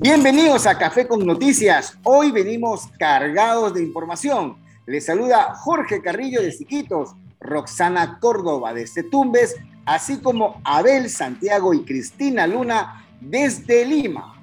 [0.00, 1.98] Bienvenidos a Café con Noticias.
[2.04, 4.56] Hoy venimos cargados de información.
[4.86, 9.56] Les saluda Jorge Carrillo de Siquitos, Roxana Córdoba de Tumbes,
[9.86, 14.40] así como Abel Santiago y Cristina Luna desde Lima.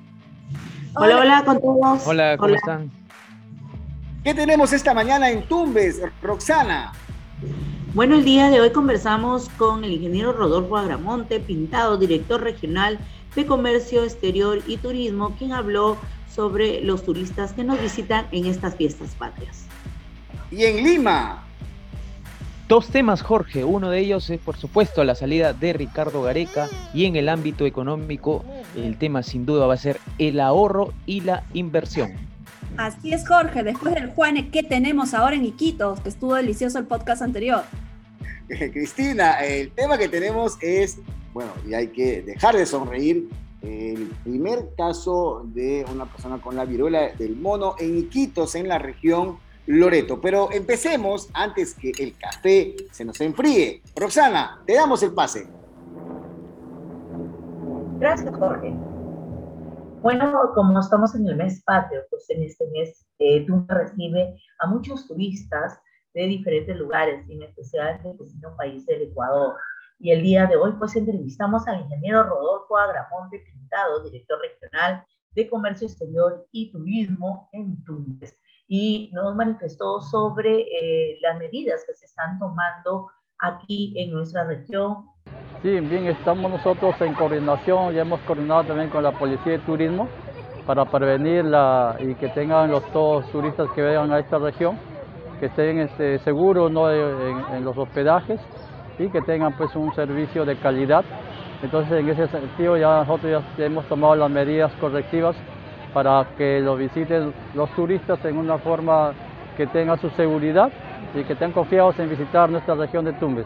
[0.94, 2.06] Hola, hola con todos.
[2.06, 2.92] Hola, ¿cómo están?
[4.26, 6.92] ¿Qué tenemos esta mañana en Tumbes, Roxana?
[7.94, 13.00] Bueno, el día de hoy conversamos con el ingeniero Rodolfo Agramonte, pintado, director regional
[13.36, 15.98] de Comercio Exterior y Turismo, quien habló
[16.34, 19.66] sobre los turistas que nos visitan en estas fiestas patrias.
[20.52, 21.44] Y en Lima.
[22.68, 23.64] Dos temas, Jorge.
[23.64, 27.66] Uno de ellos es, por supuesto, la salida de Ricardo Gareca y en el ámbito
[27.66, 28.44] económico
[28.76, 32.14] el tema sin duda va a ser el ahorro y la inversión.
[32.78, 33.64] Así es, Jorge.
[33.64, 36.00] Después del Juane, ¿qué tenemos ahora en Iquitos?
[36.00, 37.64] Que estuvo delicioso el podcast anterior.
[38.48, 40.98] Cristina, el tema que tenemos es
[41.36, 43.28] bueno, y hay que dejar de sonreír.
[43.62, 48.80] El primer caso de una persona con la viruela del mono en Iquitos, en la
[48.80, 50.22] región Loreto.
[50.22, 53.82] Pero empecemos antes que el café se nos enfríe.
[53.98, 55.46] Roxana, te damos el pase.
[58.00, 58.74] Gracias, Jorge.
[60.02, 65.06] Bueno, como estamos en el mes patrio, pues en este mes eh, recibe a muchos
[65.06, 65.82] turistas
[66.14, 69.56] de diferentes lugares, en especial del vecino país del Ecuador.
[70.00, 75.50] Y el día de hoy, pues entrevistamos al ingeniero Rodolfo Agramonte Pintado, director regional de
[75.50, 78.38] Comercio Exterior y Turismo en Tumbes.
[78.68, 83.10] Y nos manifestó sobre eh, las medidas que se están tomando
[83.40, 85.06] aquí en nuestra región.
[85.62, 90.08] Sí, bien, estamos nosotros en coordinación, ya hemos coordinado también con la Policía de Turismo
[90.66, 94.78] para prevenir la, y que tengan los todos turistas que vengan a esta región,
[95.40, 96.92] que estén este, seguros ¿no?
[96.92, 98.40] en los hospedajes
[98.98, 101.04] y que tengan pues un servicio de calidad.
[101.62, 105.36] Entonces en ese sentido ya nosotros ya hemos tomado las medidas correctivas
[105.94, 109.14] para que lo visiten los turistas en una forma
[109.56, 110.70] que tenga su seguridad
[111.14, 113.46] y que estén confiados en visitar nuestra región de Tumbes.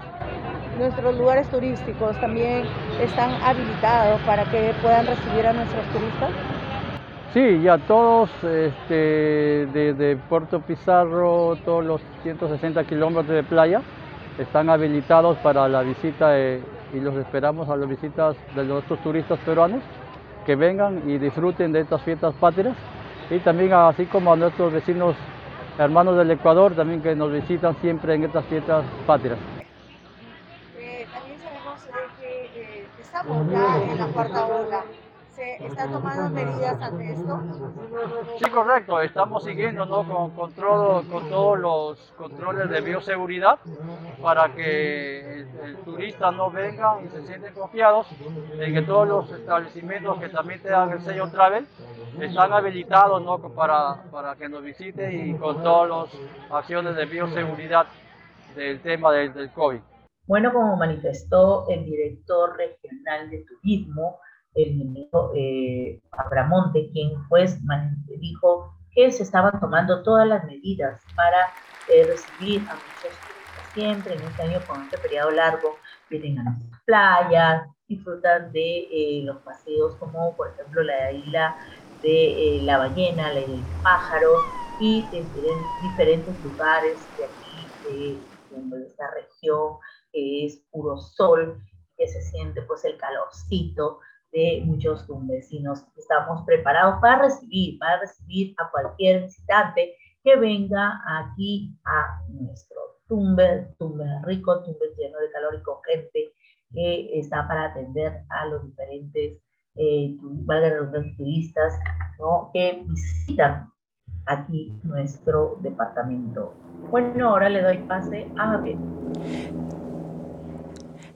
[0.79, 2.63] Nuestros lugares turísticos también
[2.99, 6.31] están habilitados para que puedan recibir a nuestros turistas.
[7.33, 13.81] Sí, ya todos, este, desde Puerto Pizarro, todos los 160 kilómetros de playa,
[14.39, 19.81] están habilitados para la visita y los esperamos a las visitas de nuestros turistas peruanos
[20.45, 22.75] que vengan y disfruten de estas fiestas patrias
[23.29, 25.15] y también así como a nuestros vecinos
[25.77, 29.37] hermanos del Ecuador también que nos visitan siempre en estas fiestas patrias.
[30.77, 31.79] Eh, también sabemos
[32.19, 34.83] que eh, estamos ya en la cuarta ola
[35.39, 37.41] están tomando medidas ante esto?
[38.37, 39.01] Sí, correcto.
[39.01, 40.07] Estamos siguiendo ¿no?
[40.07, 43.59] con, con, con todos los controles de bioseguridad
[44.21, 48.07] para que el, turista no venga y se sienten confiados
[48.59, 51.65] en que todos los establecimientos que también tengan el sello Travel
[52.19, 53.39] están habilitados ¿no?
[53.53, 56.21] para, para que nos visite y con todas las
[56.51, 57.87] acciones de bioseguridad
[58.55, 59.79] del tema del, del COVID.
[60.27, 64.19] Bueno, como manifestó el director regional de turismo,
[64.55, 67.57] el ministro eh, Abramonte, quien pues
[68.19, 71.47] dijo que se estaban tomando todas las medidas para
[71.87, 75.77] eh, recibir a muchos turistas siempre en este año con este periodo largo,
[76.09, 81.55] vienen a las playas, disfrutan de eh, los paseos como por ejemplo la isla
[82.01, 84.31] de la ballena, la isla del pájaro
[84.79, 85.25] y de,
[85.83, 88.19] diferentes lugares de aquí,
[88.51, 89.77] de, de esta región,
[90.11, 91.61] que es puro sol,
[91.97, 93.99] que se siente pues el calorcito
[94.31, 95.85] de muchos vecinos.
[95.97, 103.67] Estamos preparados para recibir, para recibir a cualquier visitante que venga aquí a nuestro tumbe,
[103.77, 106.33] tumbe rico, tumbe lleno de calor y con gente
[106.71, 109.41] que está para atender a los diferentes
[109.75, 110.17] eh,
[111.17, 111.79] turistas
[112.19, 112.51] ¿no?
[112.53, 113.69] que visitan
[114.27, 116.53] aquí nuestro departamento.
[116.91, 118.77] Bueno, ahora le doy pase a Javier.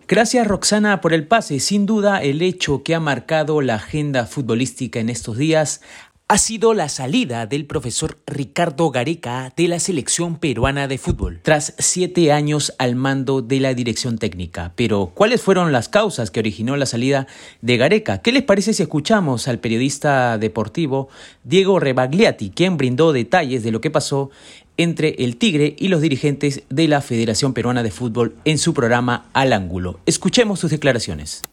[0.07, 1.59] Gracias Roxana por el pase.
[1.59, 5.81] Sin duda el hecho que ha marcado la agenda futbolística en estos días
[6.27, 11.75] ha sido la salida del profesor Ricardo Gareca de la selección peruana de fútbol, tras
[11.77, 14.73] siete años al mando de la dirección técnica.
[14.75, 17.27] Pero, ¿cuáles fueron las causas que originó la salida
[17.61, 18.19] de Gareca?
[18.19, 21.09] ¿Qué les parece si escuchamos al periodista deportivo
[21.43, 24.31] Diego Rebagliati, quien brindó detalles de lo que pasó
[24.77, 29.25] entre el Tigre y los dirigentes de la Federación Peruana de Fútbol en su programa
[29.33, 29.99] Al Ángulo.
[30.05, 31.43] Escuchemos sus declaraciones.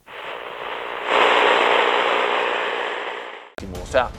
[3.82, 4.10] O sea,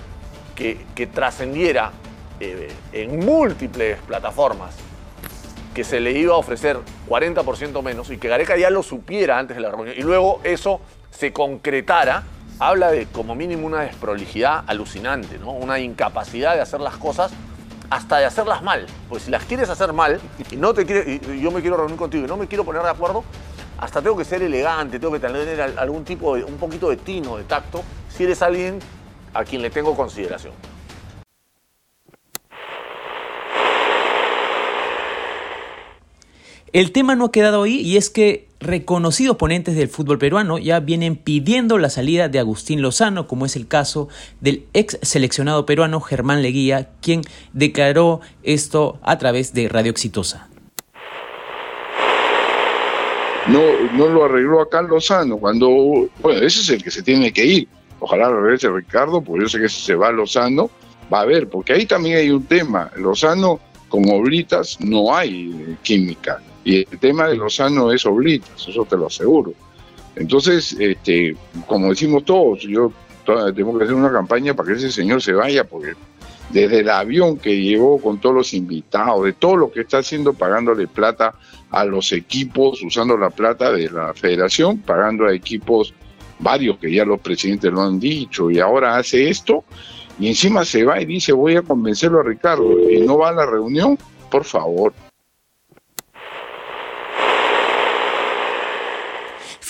[0.55, 1.91] que, trascendiera
[2.39, 4.75] eh, en múltiples plataformas
[5.73, 6.77] que se le iba a ofrecer
[7.07, 10.81] 40% menos y que Gareca ya lo supiera antes de la reunión y luego eso
[11.09, 12.23] se concretara
[12.61, 15.51] habla de como mínimo una desprolijidad alucinante, ¿no?
[15.51, 17.31] Una incapacidad de hacer las cosas
[17.91, 18.87] hasta de hacerlas mal.
[19.09, 21.97] Pues si las quieres hacer mal y no te quiere, y yo me quiero reunir
[21.97, 23.23] contigo y no me quiero poner de acuerdo,
[23.77, 27.37] hasta tengo que ser elegante, tengo que tener algún tipo de, un poquito de tino,
[27.37, 28.79] de tacto, si eres alguien
[29.33, 30.53] a quien le tengo consideración.
[36.73, 40.79] El tema no ha quedado ahí y es que reconocidos ponentes del fútbol peruano ya
[40.79, 44.07] vienen pidiendo la salida de Agustín Lozano, como es el caso
[44.39, 50.47] del ex seleccionado peruano Germán Leguía, quien declaró esto a través de Radio Exitosa.
[53.47, 53.61] No,
[53.97, 55.67] no lo arregló acá Lozano, cuando,
[56.21, 57.67] bueno, ese es el que se tiene que ir.
[57.99, 60.69] Ojalá regrese Ricardo, porque yo sé que si se va Lozano,
[61.13, 62.89] va a haber, porque ahí también hay un tema.
[62.95, 63.59] Lozano
[63.89, 69.07] con oblitas no hay química y el tema de Lozano es oblitas, eso te lo
[69.07, 69.53] aseguro.
[70.15, 71.35] Entonces, este,
[71.67, 72.91] como decimos todos, yo
[73.55, 75.93] tengo que hacer una campaña para que ese señor se vaya, porque
[76.49, 80.33] desde el avión que llevó con todos los invitados, de todo lo que está haciendo,
[80.33, 81.33] pagándole plata
[81.69, 85.93] a los equipos, usando la plata de la federación, pagando a equipos
[86.39, 89.63] varios que ya los presidentes lo han dicho, y ahora hace esto,
[90.19, 93.33] y encima se va y dice voy a convencerlo a Ricardo, y no va a
[93.33, 93.97] la reunión,
[94.29, 94.93] por favor.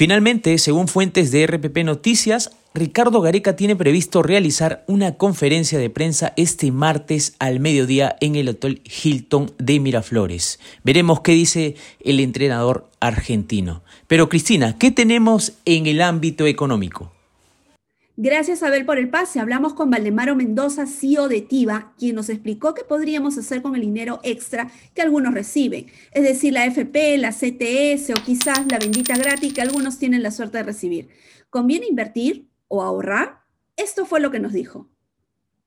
[0.01, 6.33] Finalmente, según fuentes de RPP Noticias, Ricardo Gareca tiene previsto realizar una conferencia de prensa
[6.37, 10.59] este martes al mediodía en el Hotel Hilton de Miraflores.
[10.83, 13.83] Veremos qué dice el entrenador argentino.
[14.07, 17.10] Pero Cristina, ¿qué tenemos en el ámbito económico?
[18.17, 19.39] Gracias, Abel, por el pase.
[19.39, 23.81] Hablamos con Valdemaro Mendoza, CEO de TIVA, quien nos explicó qué podríamos hacer con el
[23.81, 25.87] dinero extra que algunos reciben.
[26.11, 30.31] Es decir, la FP, la CTS o quizás la bendita gratis que algunos tienen la
[30.31, 31.09] suerte de recibir.
[31.49, 33.43] ¿Conviene invertir o ahorrar?
[33.77, 34.89] Esto fue lo que nos dijo.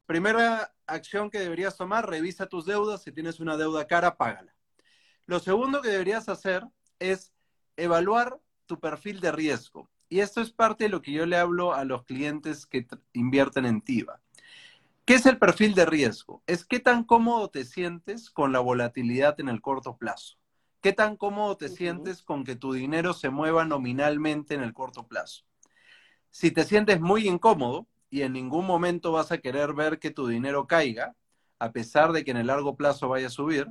[0.06, 3.02] Primera acción que deberías tomar, revisa tus deudas.
[3.02, 4.54] Si tienes una deuda cara, págala.
[5.26, 6.62] Lo segundo que deberías hacer
[6.98, 7.32] es
[7.76, 9.90] evaluar tu perfil de riesgo.
[10.14, 13.66] Y esto es parte de lo que yo le hablo a los clientes que invierten
[13.66, 14.20] en TIVA.
[15.04, 16.40] ¿Qué es el perfil de riesgo?
[16.46, 20.36] Es qué tan cómodo te sientes con la volatilidad en el corto plazo.
[20.80, 25.08] ¿Qué tan cómodo te sientes con que tu dinero se mueva nominalmente en el corto
[25.08, 25.46] plazo?
[26.30, 30.28] Si te sientes muy incómodo y en ningún momento vas a querer ver que tu
[30.28, 31.16] dinero caiga,
[31.58, 33.66] a pesar de que en el largo plazo vaya a subir,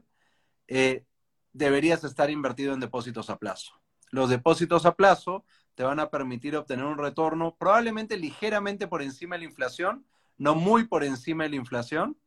[0.67, 1.05] eh,
[1.53, 3.79] deberías estar invertido en depósitos a plazo.
[4.11, 9.35] Los depósitos a plazo te van a permitir obtener un retorno probablemente ligeramente por encima
[9.35, 10.05] de la inflación,
[10.37, 12.17] no muy por encima de la inflación,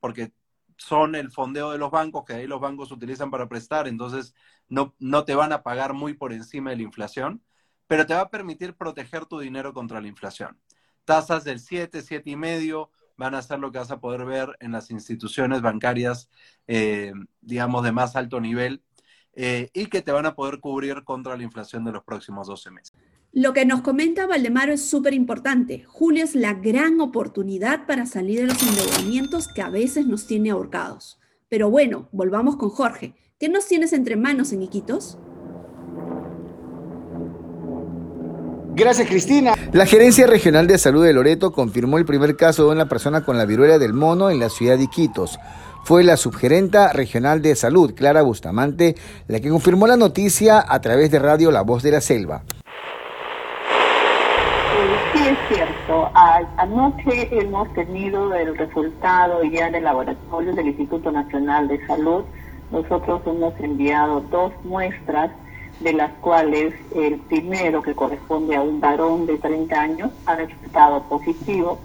[0.00, 0.32] porque
[0.76, 4.34] son el fondeo de los bancos, que ahí los bancos utilizan para prestar, entonces
[4.68, 7.42] no, no te van a pagar muy por encima de la inflación,
[7.86, 10.58] pero te va a permitir proteger tu dinero contra la inflación.
[11.04, 14.56] Tasas del 7, 7 y medio van a ser lo que vas a poder ver
[14.60, 16.28] en las instituciones bancarias,
[16.66, 18.82] eh, digamos, de más alto nivel,
[19.38, 22.70] eh, y que te van a poder cubrir contra la inflación de los próximos 12
[22.70, 22.94] meses.
[23.32, 25.84] Lo que nos comenta Valdemaro es súper importante.
[25.86, 30.50] Julio es la gran oportunidad para salir de los endeudamientos que a veces nos tiene
[30.50, 31.20] ahorcados.
[31.50, 33.14] Pero bueno, volvamos con Jorge.
[33.38, 35.18] ¿Qué nos tienes entre manos en Iquitos?
[38.74, 39.54] Gracias, Cristina.
[39.72, 43.36] La Gerencia Regional de Salud de Loreto confirmó el primer caso de una persona con
[43.36, 45.38] la viruela del mono en la ciudad de Iquitos
[45.86, 48.96] fue la subgerenta regional de salud, Clara Bustamante,
[49.28, 52.42] la que confirmó la noticia a través de radio La Voz de la Selva.
[55.14, 56.10] Sí, es cierto.
[56.56, 62.24] Anoche hemos tenido el resultado ya del laboratorio del Instituto Nacional de Salud.
[62.72, 65.30] Nosotros hemos enviado dos muestras,
[65.78, 71.04] de las cuales el primero, que corresponde a un varón de 30 años, ha resultado
[71.04, 71.78] positivo.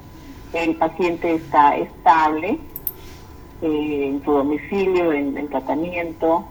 [0.54, 2.60] El paciente está estable,
[3.62, 6.46] eh, en su domicilio, en, tratamiento,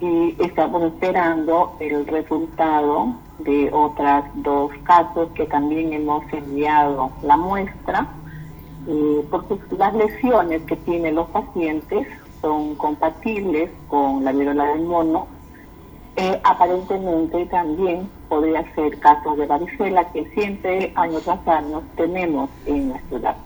[0.00, 8.08] y estamos esperando el resultado de otras dos casos que también hemos enviado la muestra,
[8.88, 12.08] eh, porque las lesiones que tienen los pacientes
[12.40, 15.26] son compatibles con la viruela del mono.
[16.16, 22.90] Eh, aparentemente también podría ser casos de varicela que siempre año tras año tenemos en
[22.90, 23.36] la ciudad.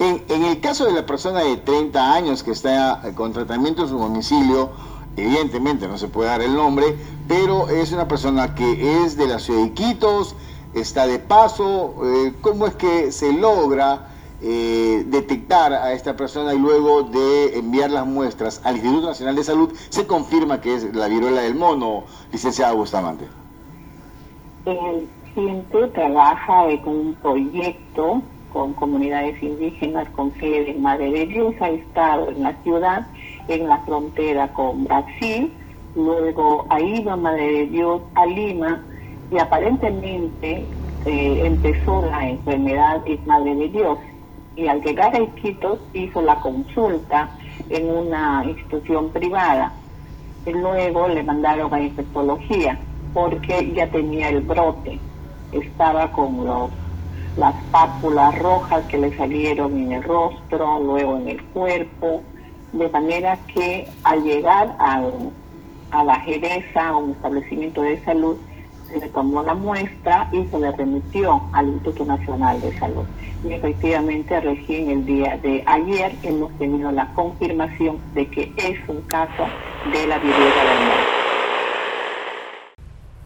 [0.00, 3.98] En, el caso de la persona de 30 años que está con tratamiento en su
[3.98, 4.70] domicilio,
[5.14, 6.96] evidentemente no se puede dar el nombre,
[7.28, 10.34] pero es una persona que es de la ciudad de Iquitos,
[10.72, 14.08] está de paso, eh, ¿cómo es que se logra
[14.40, 19.44] eh, detectar a esta persona y luego de enviar las muestras al Instituto Nacional de
[19.44, 23.26] Salud se confirma que es la viruela del mono, licenciada Bustamante?
[24.64, 31.54] Eh, paciente trabaja con un proyecto con comunidades indígenas, con sede en Madre de Dios,
[31.60, 33.06] ha estado en la ciudad,
[33.48, 35.52] en la frontera con Brasil,
[35.94, 38.84] luego ha ido a Madre de Dios, a Lima,
[39.30, 40.64] y aparentemente
[41.06, 43.98] eh, empezó la enfermedad en Madre de Dios.
[44.56, 47.30] Y al llegar a Iquitos hizo la consulta
[47.68, 49.72] en una institución privada.
[50.46, 52.78] Luego le mandaron a infectología
[53.14, 54.98] porque ya tenía el brote.
[55.52, 56.70] Estaba con los,
[57.36, 62.22] las pápulas rojas que le salieron en el rostro, luego en el cuerpo,
[62.72, 68.36] de manera que al llegar a la Jereza, a un establecimiento de salud,
[68.88, 73.04] se le tomó la muestra y se le remitió al Instituto Nacional de Salud.
[73.44, 79.00] Y efectivamente recién el día de ayer hemos tenido la confirmación de que es un
[79.02, 79.46] caso
[79.92, 80.99] de la viruela del.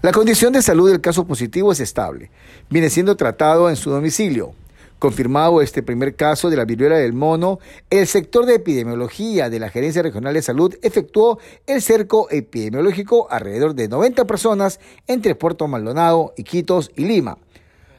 [0.05, 2.31] La condición de salud del caso positivo es estable.
[2.69, 4.53] Viene siendo tratado en su domicilio.
[4.99, 7.59] Confirmado este primer caso de la viruela del mono,
[7.89, 13.75] el sector de epidemiología de la Gerencia Regional de Salud efectuó el cerco epidemiológico alrededor
[13.75, 17.39] de 90 personas entre Puerto Maldonado, Iquitos y Lima.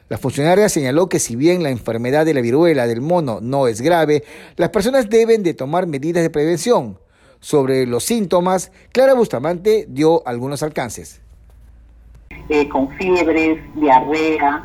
[0.08, 3.80] La funcionaria señaló que si bien la enfermedad de la viruela del mono no es
[3.80, 4.22] grave,
[4.54, 7.00] las personas deben de tomar medidas de prevención.
[7.40, 11.25] Sobre los síntomas, Clara Bustamante dio algunos alcances.
[12.48, 14.62] Eh, con fiebres, diarrea,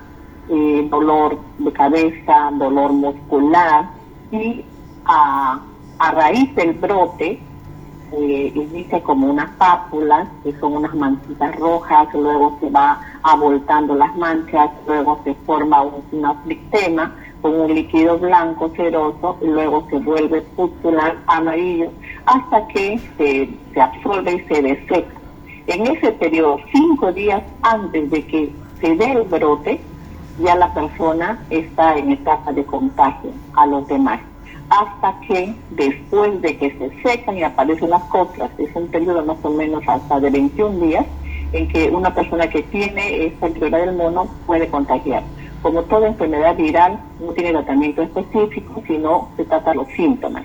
[0.50, 3.89] eh, dolor de cabeza, dolor muscular
[4.31, 4.63] y
[5.05, 5.59] a,
[6.13, 7.39] raíz del brote
[8.11, 14.69] eh, como unas pápulas, que son unas manchitas rojas, luego se va abultando las manchas,
[14.85, 16.31] luego se forma un, un
[17.41, 21.89] con un líquido blanco ceroso y luego se vuelve pustular amarillo
[22.27, 25.21] hasta que se, se absorbe y se deseca.
[25.72, 28.51] En ese periodo, cinco días antes de que
[28.82, 29.80] se dé el brote,
[30.44, 34.20] ya la persona está en etapa de contagio a los demás.
[34.70, 39.38] Hasta que después de que se secan y aparecen las costras, es un periodo más
[39.44, 41.06] o menos hasta de 21 días,
[41.54, 45.24] en que una persona que tiene esta enfermedad del mono puede contagiar.
[45.62, 50.44] Como toda enfermedad viral, no tiene tratamiento específico, sino se trata los síntomas.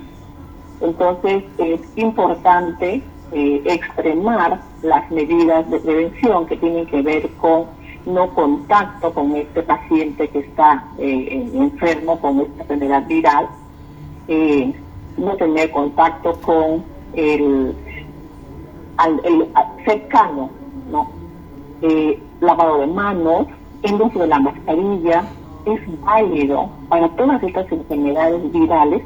[0.80, 3.02] Entonces es importante
[3.33, 7.66] eh, extremar las medidas de prevención que tienen que ver con
[8.06, 13.49] no contacto con este paciente que está eh, enfermo con esta enfermedad viral,
[14.28, 14.73] eh,
[15.16, 17.75] no tener contacto con el,
[19.25, 19.49] el
[19.85, 20.50] cercano,
[20.90, 21.11] ¿no?
[21.83, 23.47] Eh, lavado de manos,
[23.83, 25.25] el uso de la mascarilla
[25.66, 29.02] es válido para todas estas enfermedades virales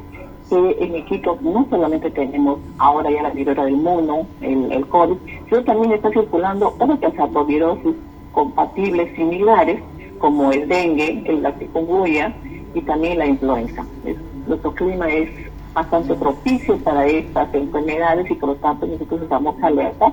[0.50, 5.16] que en Equito no solamente tenemos ahora ya la viruela del mono, el, el COVID,
[5.48, 7.94] sino también está circulando otras arbovirosis
[8.32, 9.80] compatibles similares
[10.18, 11.54] como el dengue, el la
[12.74, 13.84] y también la influenza.
[14.46, 15.28] nuestro clima es
[15.72, 20.12] bastante propicio para estas enfermedades y por lo tanto nosotros estamos alerta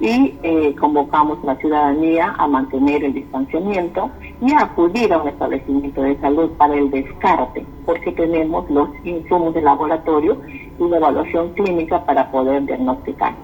[0.00, 6.02] y eh, convocamos a la ciudadanía a mantener el distanciamiento y acudir a un establecimiento
[6.02, 10.40] de salud para el descarte, porque tenemos los insumos de laboratorio
[10.78, 13.34] y la evaluación clínica para poder diagnosticar.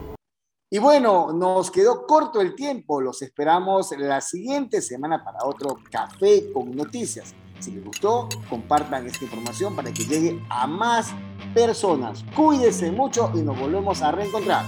[0.71, 3.01] Y bueno, nos quedó corto el tiempo.
[3.01, 7.35] Los esperamos la siguiente semana para otro café con noticias.
[7.61, 11.15] Si les gustó, compartan esta información para que llegue a más
[11.55, 12.25] personas.
[12.35, 14.65] Cuídense mucho y nos volvemos a reencontrar.